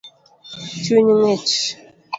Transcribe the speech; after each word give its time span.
Chuny 0.83 1.01
ngich 1.19 1.57